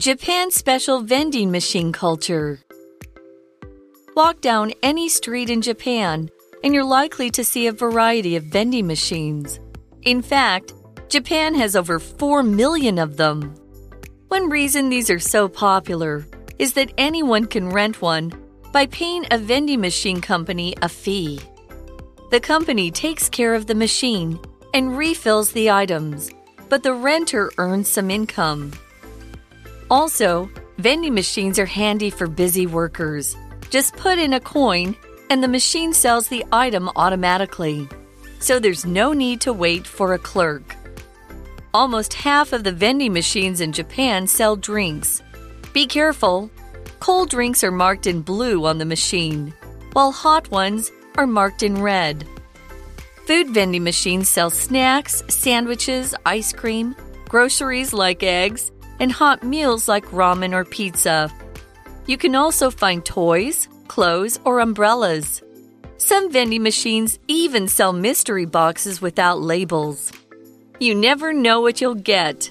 [0.00, 2.58] Japan's special vending machine culture.
[4.16, 6.30] Walk down any street in Japan,
[6.64, 9.60] and you're likely to see a variety of vending machines.
[10.00, 10.72] In fact,
[11.10, 13.54] Japan has over 4 million of them.
[14.28, 16.26] One reason these are so popular
[16.58, 18.32] is that anyone can rent one
[18.72, 21.38] by paying a vending machine company a fee.
[22.30, 24.40] The company takes care of the machine
[24.72, 26.30] and refills the items,
[26.70, 28.72] but the renter earns some income.
[29.90, 33.36] Also, vending machines are handy for busy workers.
[33.70, 34.94] Just put in a coin,
[35.30, 37.88] and the machine sells the item automatically.
[38.38, 40.76] So there's no need to wait for a clerk.
[41.74, 45.22] Almost half of the vending machines in Japan sell drinks.
[45.72, 46.50] Be careful.
[47.00, 49.52] Cold drinks are marked in blue on the machine,
[49.92, 52.26] while hot ones are marked in red.
[53.26, 56.94] Food vending machines sell snacks, sandwiches, ice cream,
[57.28, 61.32] groceries like eggs, and hot meals like ramen or pizza.
[62.06, 65.42] You can also find toys, clothes, or umbrellas.
[65.96, 70.12] Some vending machines even sell mystery boxes without labels.
[70.78, 72.50] You never know what you'll get.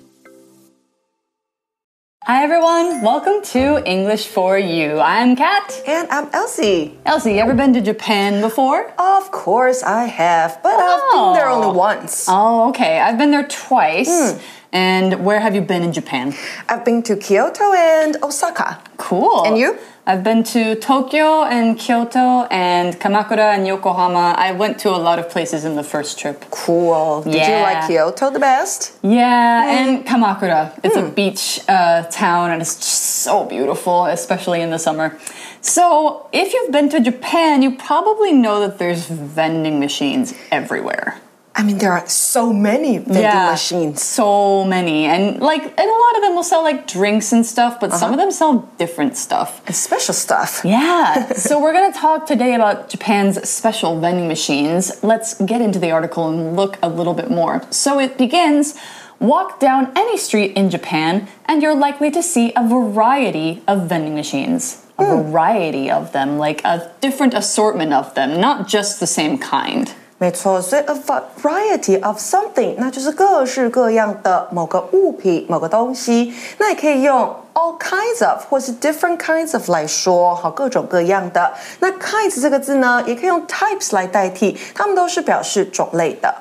[2.26, 5.00] Hi everyone, welcome to English for You.
[5.00, 5.82] I'm Kat.
[5.88, 7.00] And I'm Elsie.
[7.06, 8.92] Elsie, you ever been to Japan before?
[9.00, 11.74] Of course I have, but I've been there only oh.
[11.74, 12.26] once.
[12.28, 13.00] Oh, okay.
[13.00, 14.10] I've been there twice.
[14.12, 14.40] Hmm.
[14.72, 16.36] And where have you been in Japan?
[16.68, 18.82] I've been to Kyoto and Osaka.
[18.98, 19.46] Cool.
[19.46, 19.78] And you?
[20.06, 24.36] I've been to Tokyo and Kyoto and Kamakura and Yokohama.
[24.38, 26.46] I went to a lot of places in the first trip.
[26.50, 27.22] Cool.
[27.22, 28.98] Did you like Kyoto the best?
[29.04, 30.80] Yeah, and Kamakura.
[30.84, 35.18] It's a beach uh, town and it's just so beautiful, especially in the summer.
[35.62, 41.20] So, if you've been to Japan, you probably know that there's vending machines everywhere.
[41.60, 44.02] I mean, there are so many vending machines.
[44.02, 45.06] So many.
[45.06, 48.06] And like and a lot of them will sell like drinks and stuff, but some
[48.06, 48.14] uh-huh.
[48.14, 49.62] of them sell different stuff.
[49.68, 50.62] And special stuff.
[50.64, 51.34] Yeah.
[51.34, 55.04] so we're going to talk today about Japan's special vending machines.
[55.04, 57.62] Let's get into the article and look a little bit more.
[57.72, 58.80] So it begins
[59.20, 64.16] Walk down any street in Japan, and you're likely to see a variety of vending
[64.16, 64.86] machines.
[64.98, 65.30] A hmm.
[65.30, 69.94] variety of them, like a different assortment of them, not just the same kind.
[70.19, 70.95] 没错，所以 a
[71.43, 76.33] variety of something，那就是各式各样的某个物品、某个东西。
[76.59, 81.53] 那也可以用 all kinds of 或是 different kinds of 来说，好，各种各样的。
[81.81, 86.33] 那 kinds 这个字呢，也可以用 types 来代替，它们都是表示种类的。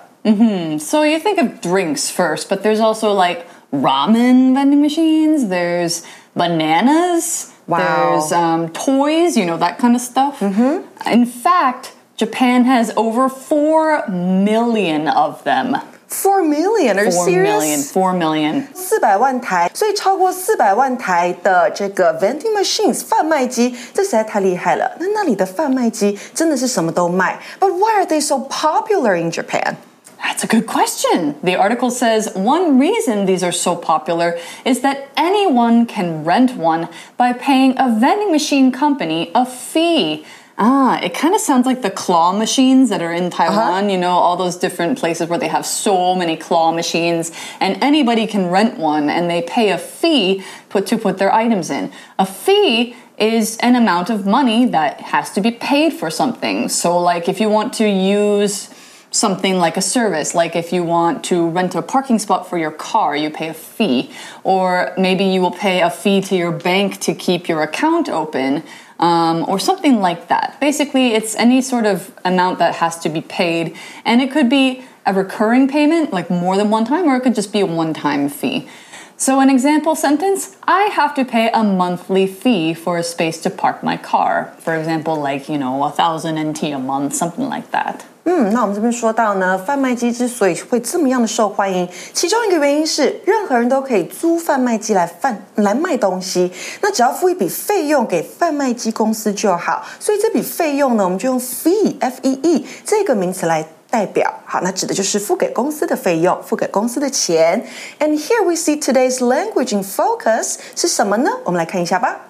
[0.79, 6.03] So you think of drinks first, but there's also like ramen vending machines, there's
[6.35, 7.79] bananas, Wow.
[7.79, 10.41] there's um, toys, you know, that kind of stuff.
[10.41, 15.77] In fact, Japan has over 4 million of them.
[16.07, 17.49] Four million, are you 4 serious?
[17.49, 18.67] million, 4 million.
[18.75, 24.91] 四百万台，所以超过四百万台的这个 vending machines 贩卖机，这实在太厉害了。
[24.99, 27.39] 那那里的贩卖机真的是什么都卖。
[27.59, 29.77] But why are they so popular in Japan?
[30.21, 31.33] That's a good question.
[31.43, 36.89] The article says one reason these are so popular is that anyone can rent one
[37.17, 40.23] by paying a vending machine company a fee.
[40.60, 44.10] Ah, it kind of sounds like the claw machines that are in Taiwan, you know,
[44.10, 47.30] all those different places where they have so many claw machines,
[47.60, 51.70] and anybody can rent one and they pay a fee put to put their items
[51.70, 51.92] in.
[52.18, 56.68] A fee is an amount of money that has to be paid for something.
[56.68, 58.68] So, like if you want to use
[59.10, 62.70] something like a service, like if you want to rent a parking spot for your
[62.70, 64.10] car, you pay a fee.
[64.44, 68.64] Or maybe you will pay a fee to your bank to keep your account open,
[68.98, 70.58] um, or something like that.
[70.60, 74.84] Basically, it's any sort of amount that has to be paid, and it could be
[75.06, 77.94] a recurring payment, like more than one time, or it could just be a one
[77.94, 78.68] time fee.
[79.16, 83.50] So, an example sentence I have to pay a monthly fee for a space to
[83.50, 84.54] park my car.
[84.60, 88.06] For example, like, you know, a thousand NT a month, something like that.
[88.30, 96.52] 嗯，那我们这边说到呢，贩卖机之所以会这么样的受欢迎，其中一个原因是任何人都可以租贩卖机来贩来卖东西，
[96.82, 99.82] 那只要付一笔费用给贩卖机公司就好。
[99.98, 104.30] 所以这笔费用呢，我们就用 fee f e e 这个名词来代表。
[104.44, 107.64] 好，那指的就是付给公司的费用，付给公司的钱。
[107.98, 111.30] And here we see today's language in focus 是什么呢？
[111.44, 112.28] 我们来看一下吧。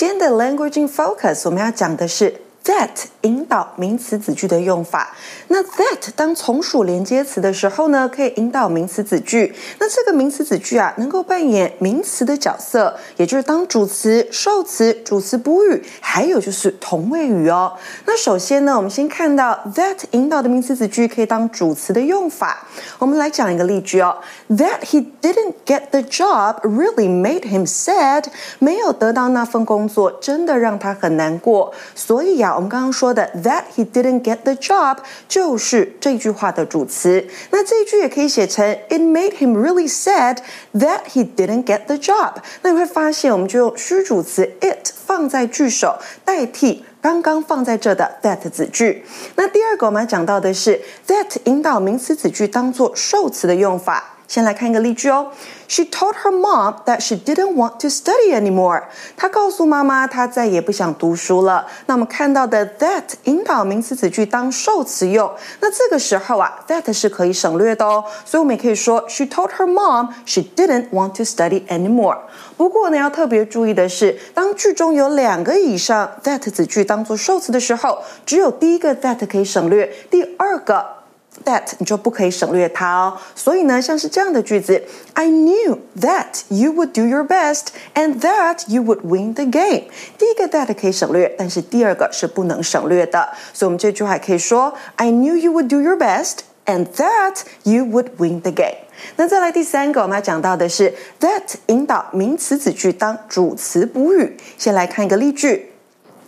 [0.00, 2.88] 今天的 language in focus 我们要讲的是 that
[3.20, 5.14] 引导名词子句的用法。
[5.52, 9.52] 那 that 当从属连接词的时候呢，可以引导名词子句。
[9.80, 17.72] 那这个名词子句啊，能够扮演名词的角色，也就是当主词、受词、主词补语，还有就是同位语哦。
[18.06, 22.68] 那首先呢，我们先看到 that 引导的名词子句可以当主词的用法。
[23.00, 24.18] 我们来讲一个例句哦
[24.50, 28.26] ，That he didn't get the job really made him sad。
[28.60, 31.72] 没有得到那份工作，真的让他很难过。
[31.96, 37.26] 所以呀，我们刚刚说的 That he didn't get the job 就就是这句话的主词。
[37.50, 40.36] 那这一句也可以写成 It made him really sad
[40.74, 42.34] that he didn't get the job。
[42.60, 46.84] 那你会发现，我们就用虚主词 it 放在句首，代替。
[47.00, 49.02] 刚刚放在这的 that 子句，
[49.36, 54.18] 那第二个我们要讲到的是 that 引导名词子句当做受词的用法。
[54.30, 55.26] 先来看一个例句哦。
[55.66, 58.84] She told her mom that she didn't want to study anymore。
[59.16, 61.66] 她告诉妈妈，她再也不想读书了。
[61.86, 65.28] 那我们看到的 that 引导名词子句当受词用，
[65.60, 68.04] 那这个时候啊，that 是可以省略的哦。
[68.24, 72.18] 所以我们也可以说，She told her mom she didn't want to study anymore。
[72.56, 80.99] 不过呢，要特别注意的是，当句中有两个以上 that 子句当做受词的时候，只有第一个 that 可以省略，第二个。
[81.44, 83.18] That 你就不可以省略它哦。
[83.34, 84.82] 所以呢，像是这样的句子
[85.14, 89.84] ，I knew that you would do your best and that you would win the game。
[90.18, 93.30] 第一个 that 可以省略，但是第二个是不能省略的。
[93.52, 98.76] 所以我们这句话可以说，I knew you would do your best and that you would win the game。
[99.16, 104.36] 那再来第三个，我们要讲到的是 that 引导名词子句当主词补语。
[104.58, 105.72] 先来看一个例句。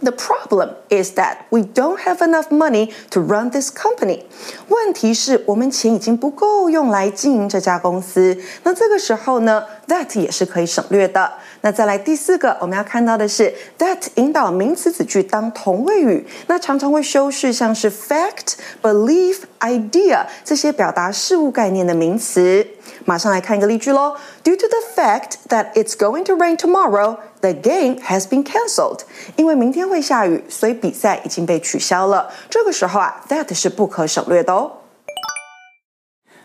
[0.03, 4.25] The problem is that we don't have enough money to run this company。
[4.69, 8.37] 问题是我们钱已经不够用来经营这家公司。
[8.65, 11.31] 那这个时候呢，that 也是可以省略的。
[11.61, 22.67] 那再来第四个，我们要看到的是 that 引导名词子句当同位语，那常常会修饰像是 fact、belief、idea 这些表达事物概念的名词。
[23.05, 24.17] 马上来看一个例句喽。
[24.43, 29.00] Due to the fact that it's going to rain tomorrow, the game has been cancelled。
[29.37, 32.31] 因为明天会下雨，所以比赛已经被取消了。
[32.50, 34.71] 这个时候啊，that 是不可省略的哦。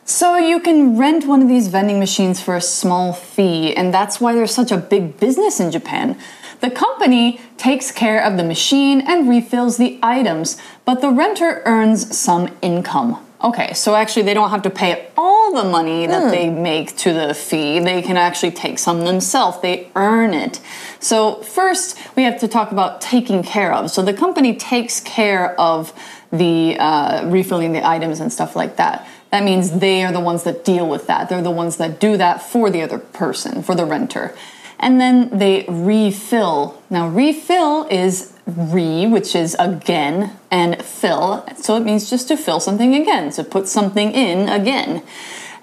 [0.08, 4.22] So you can rent one of these vending machines for a small fee, and that's
[4.22, 6.18] why there's such a big business in Japan.
[6.62, 10.56] The company takes care of the machine and refills the items,
[10.86, 13.22] but the renter earns some income.
[13.44, 16.32] Okay, so actually, they don't have to pay all the money that mm.
[16.32, 17.80] they make to the fee.
[17.80, 19.60] They can actually take some themselves.
[19.60, 20.62] They earn it.
[21.02, 23.92] So, first, we have to talk about taking care of.
[23.92, 25.94] So, the company takes care of
[26.32, 29.08] the uh, refilling the items and stuff like that.
[29.32, 31.30] That means they are the ones that deal with that.
[31.30, 34.36] They're the ones that do that for the other person, for the renter.
[34.80, 36.82] And then they refill.
[36.90, 41.46] Now, refill is re, which is again, and fill.
[41.58, 45.04] So it means just to fill something again, to put something in again.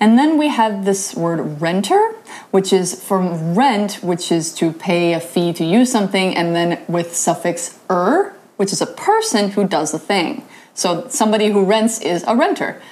[0.01, 2.15] And then we have this word renter,
[2.51, 6.83] which is from rent, which is to pay a fee to use something, and then
[6.89, 10.45] with suffix er, which is a person who does the thing.
[10.75, 12.83] So somebody who rents is a renter.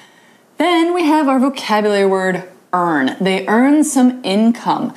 [0.57, 3.17] Then we have our vocabulary word earn.
[3.19, 4.93] They earn some income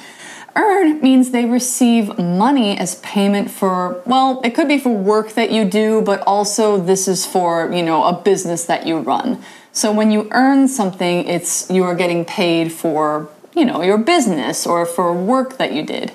[0.57, 5.53] earn means they receive money as payment for, well, it could be for work that
[5.53, 9.41] you do, but also this is for, you know, a business that you run.
[9.73, 14.67] So when you earn something, it's you are getting paid for, you know, your business
[14.67, 16.13] or for work that you did.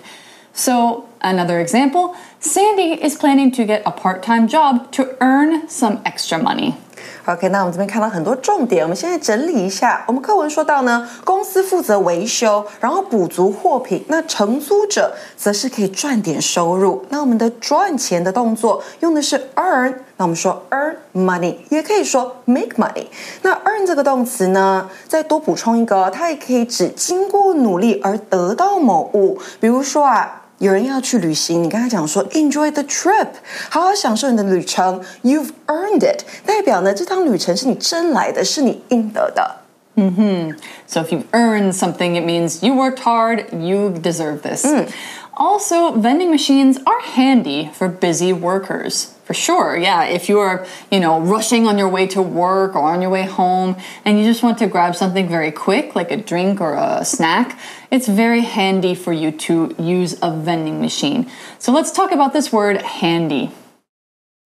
[0.54, 6.42] So another example, Sandy is planning to get a part-time job to earn some extra
[6.42, 6.76] money.
[7.25, 10.03] OK，那我们这边看到很多重点，我们现在整理一下。
[10.07, 17.06] 我们课文说到呢，公司负责维修，然后补足货品，那承租者则是可以赚点收入。
[17.09, 23.06] 那我们的赚钱的动作用的是 earn，那我们说 earn money，也可以说 make money。
[23.44, 30.41] 那 earn 这个动词呢，再多补充一个，它也可以指经过努力而得到某物，比如说啊。
[30.61, 33.30] 有人要去旅行，你跟他讲说 enjoy the trip，
[33.71, 39.60] 好好享受你的旅程，you've earned it，代表呢这趟旅程是你真来的，是你应得的。
[40.02, 40.56] Mm -hmm.
[40.86, 44.64] So if you've earned something, it means you worked hard, you deserve this.
[44.64, 44.88] Mm.
[45.34, 49.16] Also, vending machines are handy for busy workers.
[49.24, 50.04] For sure, yeah.
[50.04, 53.76] If you're, you know, rushing on your way to work or on your way home
[54.04, 57.58] and you just want to grab something very quick, like a drink or a snack,
[57.90, 61.31] it's very handy for you to use a vending machine.
[61.60, 63.52] So let's talk about this word handy.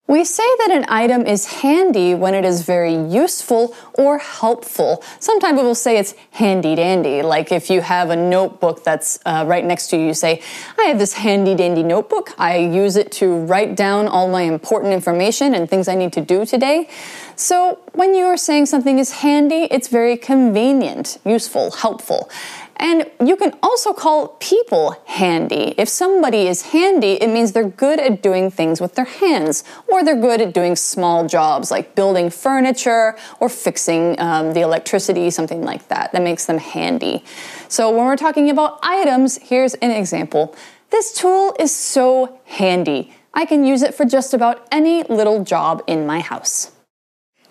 [0.08, 5.02] We say that an item is handy when it is very useful or helpful.
[5.18, 9.64] Sometimes we'll say it's handy dandy, like if you have a notebook that's uh, right
[9.64, 10.42] next to you, you say,
[10.78, 12.32] I have this handy dandy notebook.
[12.38, 16.20] I use it to write down all my important information and things I need to
[16.20, 16.88] do today.
[17.38, 22.30] So when you are saying something is handy, it's very convenient, useful, helpful.
[22.76, 25.74] And you can also call people handy.
[25.76, 30.02] If somebody is handy, it means they're good at doing things with their hands, or
[30.02, 35.62] they're good at doing small jobs like building furniture or fixing um, the electricity, something
[35.62, 36.12] like that.
[36.12, 37.22] That makes them handy.
[37.68, 40.54] So when we're talking about items, here's an example.
[40.88, 43.12] This tool is so handy.
[43.34, 46.72] I can use it for just about any little job in my house.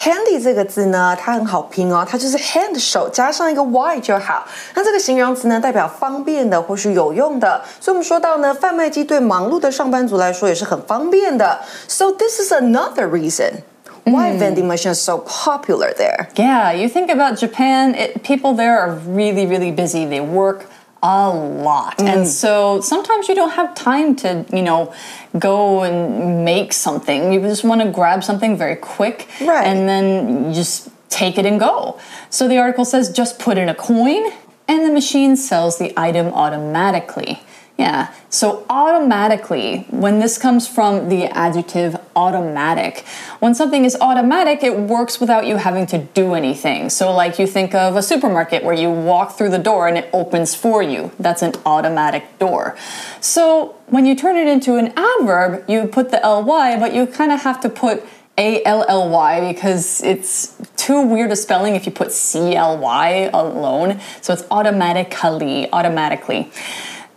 [0.00, 4.46] Handy 这个字呢，它很好拼哦，它就是 hand 手加上一个 y 就好。
[4.74, 7.60] 那这个形容词呢，代表方便的或是有用的。
[7.78, 11.60] 所以我们说到呢，贩卖机对忙碌的上班族来说也是很方便的。
[11.86, 13.62] So this is another reason.
[14.04, 14.38] Why mm.
[14.38, 16.28] vending machines are so popular there?
[16.34, 20.06] Yeah, you think about Japan, it, people there are really, really busy.
[20.06, 20.60] They work
[21.05, 21.99] a lot.
[21.99, 22.07] Mm.
[22.07, 24.93] And so sometimes you don't have time to, you know,
[25.37, 27.31] go and make something.
[27.31, 29.67] You just want to grab something very quick right.
[29.67, 31.99] and then just take it and go.
[32.31, 34.31] So the article says just put in a coin
[34.67, 37.41] and the machine sells the item automatically.
[37.77, 43.05] Yeah, so automatically, when this comes from the adjective automatic,
[43.39, 46.89] when something is automatic, it works without you having to do anything.
[46.89, 50.09] So, like you think of a supermarket where you walk through the door and it
[50.13, 51.11] opens for you.
[51.19, 52.77] That's an automatic door.
[53.19, 57.33] So, when you turn it into an adverb, you put the ly, but you kind
[57.33, 58.05] of have to put
[58.37, 62.77] a L L Y because it's too weird a spelling if you put C L
[62.77, 63.99] Y alone.
[64.21, 66.51] So it's automatically, automatically.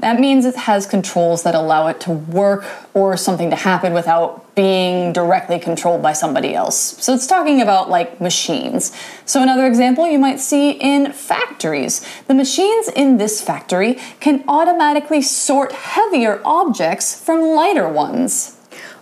[0.01, 4.55] That means it has controls that allow it to work or something to happen without
[4.55, 6.77] being directly controlled by somebody else.
[7.03, 8.93] So it's talking about like machines.
[9.25, 12.07] So another example you might see in factories.
[12.29, 18.55] The machines in this factory can automatically sort heavier objects from lighter ones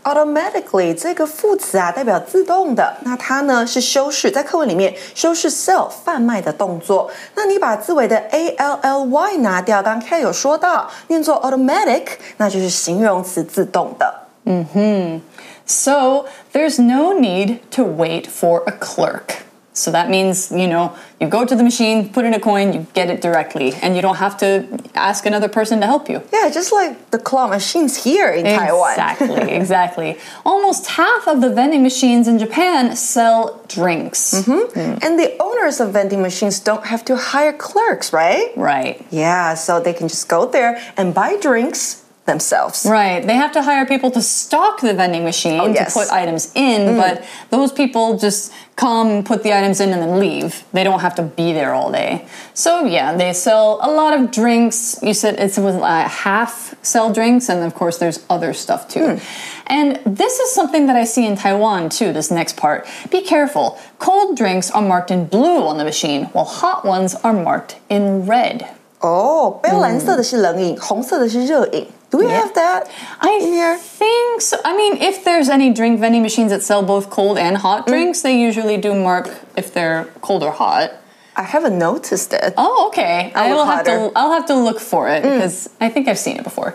[0.05, 2.97] automatically 这个副词啊，代表自动的。
[3.01, 7.09] 那它呢是修饰，在课文里面修饰 sell 贩卖的动作。
[7.35, 12.03] 那你把字尾的 a l l y 拿掉，刚刚 K 有说到，念作 automatic，
[12.37, 14.27] 那就是形容词自动的。
[14.45, 15.21] 嗯哼。
[15.65, 19.43] So there's no need to wait for a clerk.
[19.76, 22.86] So that means, you know, you go to the machine, put in a coin, you
[22.94, 26.22] get it directly, and you don't have to ask another person to help you.
[26.32, 28.92] Yeah, just like the claw machines here in Taiwan.
[28.92, 30.18] Exactly, exactly.
[30.46, 34.32] Almost half of the vending machines in Japan sell drinks.
[34.34, 34.78] Mm-hmm.
[34.78, 35.04] Mm.
[35.04, 38.56] And the owners of vending machines don't have to hire clerks, right?
[38.56, 39.04] Right.
[39.10, 42.84] Yeah, so they can just go there and buy drinks themselves.
[42.84, 43.24] Right.
[43.24, 45.94] They have to hire people to stock the vending machine oh, yes.
[45.94, 46.96] to put items in, mm.
[46.96, 50.63] but those people just come, put the items in, and then leave.
[50.73, 52.25] They don't have to be there all day.
[52.53, 54.97] So yeah, they sell a lot of drinks.
[55.01, 58.99] You said it was uh, half sell drinks, and of course there's other stuff too.
[58.99, 59.21] Mm.
[59.67, 62.85] And this is something that I see in Taiwan too, this next part.
[63.09, 63.77] Be careful.
[63.99, 68.25] Cold drinks are marked in blue on the machine, while hot ones are marked in
[68.25, 68.67] red.
[68.99, 71.87] 哦，杯蓝色的是冷饮，红色的是热饮。
[72.10, 72.40] do we yeah.
[72.40, 73.76] have that I here?
[73.76, 74.58] think so.
[74.64, 77.88] I mean, if there's any drink vending machines that sell both cold and hot mm.
[77.88, 78.22] drinks, mm.
[78.24, 80.92] they usually do mark if they're cold or hot.
[81.34, 82.54] I haven't noticed it.
[82.56, 83.32] Oh, okay.
[83.34, 84.12] I will have to.
[84.16, 85.34] I'll have to look for it mm.
[85.34, 86.72] because I think I've seen it before.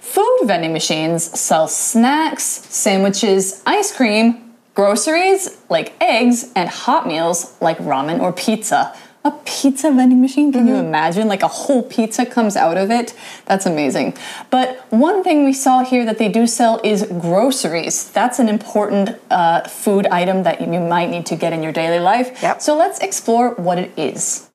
[0.00, 7.78] Food vending machines sell snacks, sandwiches, ice cream, groceries like eggs, and hot meals like
[7.78, 10.52] ramen or pizza a pizza vending machine.
[10.52, 10.68] Can mm-hmm.
[10.68, 11.26] you imagine?
[11.26, 13.12] Like a whole pizza comes out of it.
[13.46, 14.14] That's amazing.
[14.50, 18.10] But one thing we saw here that they do sell is groceries.
[18.10, 21.98] That's an important uh, food item that you might need to get in your daily
[21.98, 22.40] life.
[22.40, 22.62] Yep.
[22.62, 24.48] So let's explore what it is.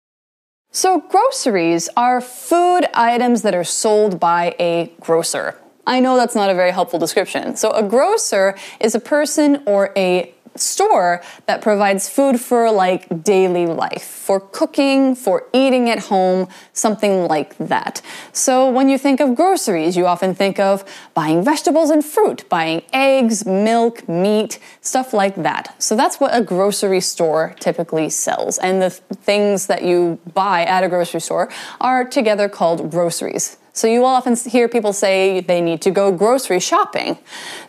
[0.73, 5.59] So, groceries are food items that are sold by a grocer.
[5.85, 7.57] I know that's not a very helpful description.
[7.57, 13.65] So, a grocer is a person or a store that provides food for like daily
[13.65, 18.01] life, for cooking, for eating at home, something like that.
[18.31, 22.84] So when you think of groceries, you often think of buying vegetables and fruit, buying
[22.93, 25.75] eggs, milk, meat, stuff like that.
[25.81, 28.58] So that's what a grocery store typically sells.
[28.58, 33.58] And the things that you buy at a grocery store are together called groceries.
[33.74, 37.17] So you will often hear people say they need to go grocery shopping.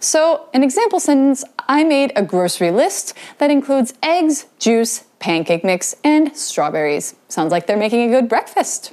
[0.01, 5.96] So, an example sentence I made a grocery list that includes eggs, juice, pancake mix,
[6.04, 7.16] and strawberries.
[7.28, 8.92] Sounds like they're making a good breakfast.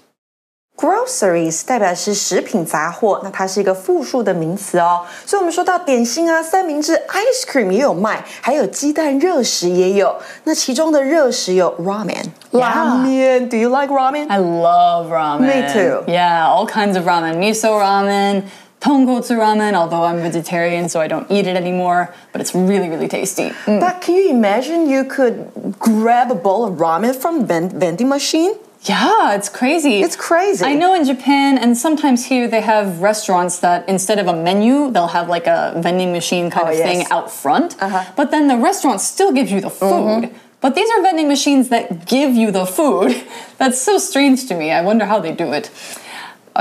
[0.76, 5.06] Groceries 代表是食品杂货，那它是一个复数的名词哦。
[5.24, 10.16] 所以，我们说到点心啊、三明治、ice cream 也有卖，还有鸡蛋热食也有。
[10.42, 13.48] 那其中的热食有 ramen，拉面。
[13.48, 14.26] Do you like ramen?
[14.28, 15.42] I love ramen.
[15.42, 16.02] Me too.
[16.12, 17.36] Yeah, all kinds of ramen.
[17.38, 18.42] Miso ramen,
[18.81, 23.07] tonkotsu ramen, although I'm vegetarian, so I don't eat it anymore, but it's really, really
[23.07, 23.49] tasty.
[23.65, 23.79] Mm.
[23.79, 28.53] But can you imagine you could grab a bowl of ramen from vend- vending machine?
[28.83, 30.01] Yeah, it's crazy.
[30.01, 30.63] It's crazy.
[30.63, 34.89] I know in Japan and sometimes here they have restaurants that instead of a menu,
[34.91, 36.87] they'll have like a vending machine kind Oh, of yes.
[36.87, 37.75] thing out front.
[37.81, 38.05] Uh-huh.
[38.15, 40.29] But then the restaurant still gives you the food.
[40.61, 43.21] But these are vending machines that give you the food.
[43.57, 44.71] That's so strange to me.
[44.71, 45.69] I wonder how they do it.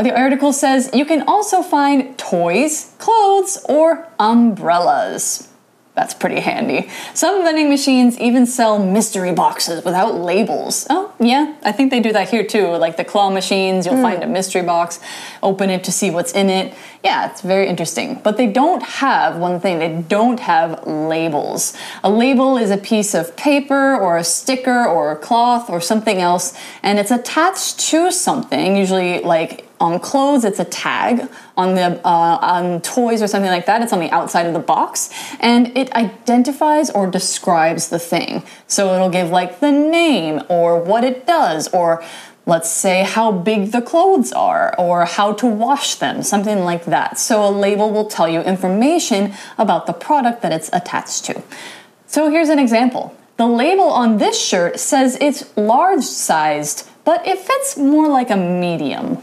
[0.03, 5.49] The article says you can also find toys, clothes, or umbrellas.
[5.99, 6.89] That's pretty handy.
[7.13, 10.87] Some vending machines even sell mystery boxes without labels.
[10.89, 12.69] Oh, yeah, I think they do that here too.
[12.77, 14.33] Like the claw machines, you'll find a hmm.
[14.33, 15.01] mystery box,
[15.43, 16.73] open it to see what's in it.
[17.03, 18.21] Yeah, it's very interesting.
[18.23, 21.77] But they don't have one thing, they don't have labels.
[22.05, 26.21] A label is a piece of paper or a sticker or a cloth or something
[26.21, 31.29] else, and it's attached to something, usually like on clothes it's a tag.
[31.57, 34.59] On the uh, on toys or something like that it's on the outside of the
[34.61, 35.11] box.
[35.41, 38.43] And it identifies or describes the thing.
[38.67, 42.05] So it'll give like the name or what it does or
[42.49, 47.19] let's say how big the clothes are or how to wash them something like that.
[47.19, 51.43] So a label will tell you information about the product that it's attached to.
[52.07, 53.15] So here's an example.
[53.37, 58.38] The label on this shirt says it's large sized but it fits more like a
[58.38, 59.18] medium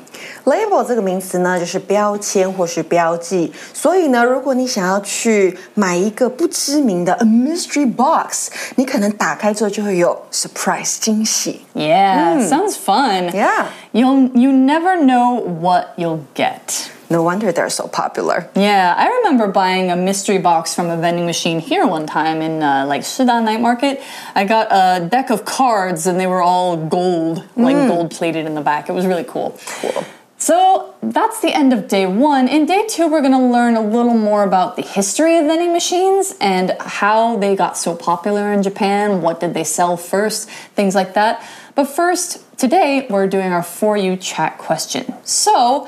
[0.45, 3.53] Label 这个名词呢，就是标签或是标记。
[3.73, 11.63] 所以呢，如果你想要去买一个不知名的 a mystery box，你可能打开之后就会有 surprise 惊喜。
[11.75, 13.31] Yeah, it sounds fun.
[13.33, 13.67] Yeah.
[13.93, 16.91] You'll you never know what you'll get.
[17.10, 18.50] No wonder they're so popular.
[18.56, 22.64] Yeah, I remember buying a mystery box from a vending machine here one time in
[22.64, 24.02] uh, like Shida Night Market.
[24.34, 28.56] I got a deck of cards and they were all gold, like gold plated in
[28.56, 28.90] the back.
[28.90, 29.60] It was really cool.
[29.82, 30.04] Cool.
[30.38, 32.48] So that's the end of day one.
[32.48, 35.72] In day two, we're going to learn a little more about the history of vending
[35.72, 39.22] machines and how they got so popular in Japan.
[39.22, 40.50] What did they sell first?
[40.50, 41.48] Things like that.
[41.74, 45.14] But first, today we're doing our For You chat question.
[45.24, 45.88] So,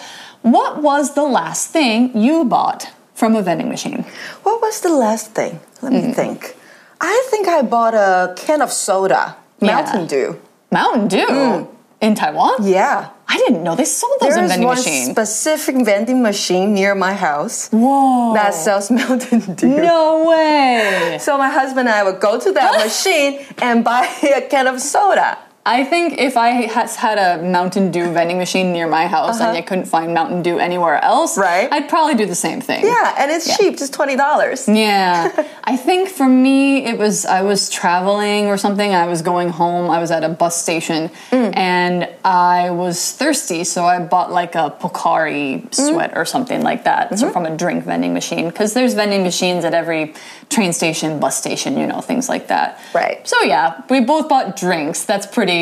[0.54, 4.06] what was the last thing you bought from a vending machine?
[4.44, 5.60] What was the last thing?
[5.82, 6.12] Let me hmm.
[6.12, 6.56] think.
[7.00, 9.75] I think I bought a can of soda, Yeah.
[9.75, 10.42] Mountain Dew.
[10.72, 11.75] Mountain Dew hmm.
[12.01, 12.56] in Taiwan?
[12.62, 13.10] Yeah.
[13.30, 14.68] I didn't know they sold those in vending machines.
[14.68, 15.12] There's vending one machine.
[15.12, 18.33] specific vending machine near my house Whoa.
[18.33, 19.81] that sells Mountain Dew.
[19.81, 21.18] no way.
[21.20, 24.79] So my husband and I would go to that machine and buy a can of
[24.79, 25.38] soda.
[25.68, 29.50] I think if I has had a Mountain Dew vending machine near my house and
[29.50, 29.58] uh-huh.
[29.58, 31.68] I couldn't find Mountain Dew anywhere else, Right.
[31.70, 32.86] I'd probably do the same thing.
[32.86, 34.66] Yeah, and it's cheap, just twenty dollars.
[34.70, 35.46] Yeah.
[35.66, 38.94] I think for me, it was I was traveling or something.
[38.94, 39.90] I was going home.
[39.90, 41.56] I was at a bus station mm.
[41.58, 43.66] and I was thirsty.
[43.66, 45.75] So I bought like a Pocari mm.
[45.75, 47.20] sweat or something like that.
[47.20, 47.34] So mm-hmm.
[47.34, 48.48] from a drink vending machine.
[48.48, 50.14] Because there's vending machines at every
[50.50, 52.80] train station, bus station, you know, things like that.
[52.94, 53.27] Right.
[53.27, 55.03] So yeah, we both bought drinks.
[55.03, 55.56] That's pretty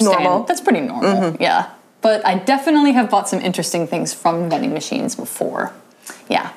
[0.00, 0.22] Normal.
[0.32, 1.10] stand- That's pretty normal.
[1.10, 1.42] Mm-hmm.
[1.42, 1.70] Yeah.
[2.00, 5.72] But I definitely have bought some interesting things from vending machines before.
[6.28, 6.50] Yeah.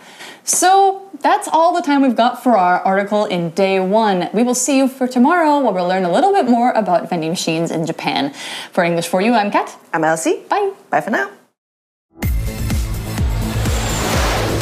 [0.46, 4.30] So that's all the time we've got for our article in day one.
[4.34, 7.30] We will see you for tomorrow where we'll learn a little bit more about vending
[7.30, 8.34] machines in Japan.
[8.72, 9.78] For English for You, I'm Kat.
[9.94, 10.44] I'm Elsie.
[10.50, 10.72] Bye.
[10.90, 11.30] Bye for now.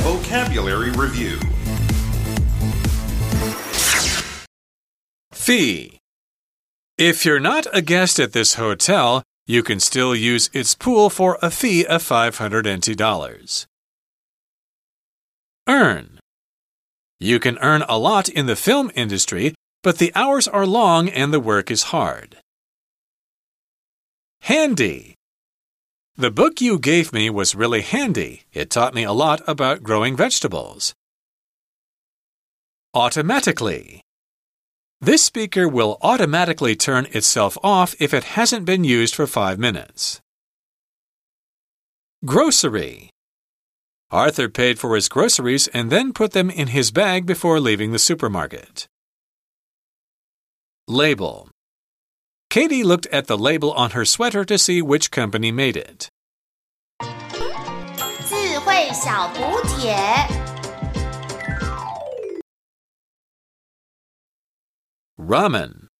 [0.03, 1.39] Vocabulary Review
[5.31, 6.00] Fee.
[7.03, 11.39] If you're not a guest at this hotel, you can still use its pool for
[11.41, 13.65] a fee of 500 NT dollars.
[15.67, 16.19] Earn.
[17.19, 21.33] You can earn a lot in the film industry, but the hours are long and
[21.33, 22.37] the work is hard.
[24.41, 25.15] Handy.
[26.17, 28.43] The book you gave me was really handy.
[28.53, 30.93] It taught me a lot about growing vegetables.
[32.93, 34.03] Automatically.
[35.03, 40.21] This speaker will automatically turn itself off if it hasn't been used for five minutes.
[42.23, 43.09] Grocery.
[44.11, 47.97] Arthur paid for his groceries and then put them in his bag before leaving the
[47.97, 48.87] supermarket.
[50.87, 51.49] Label.
[52.51, 56.09] Katie looked at the label on her sweater to see which company made it.
[65.21, 65.90] Ramen.